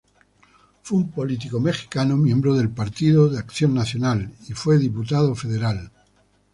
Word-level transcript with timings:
Fue 0.81 0.97
un 0.97 1.11
político 1.11 1.59
mexicano, 1.59 2.17
miembro 2.17 2.55
del 2.55 2.71
Partido 2.71 3.37
Acción 3.37 3.75
Nacional, 3.75 4.33
fue 4.55 4.79
Diputado 4.79 5.35
Federal. 5.35 5.91